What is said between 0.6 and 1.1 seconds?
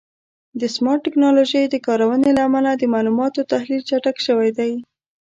سمارټ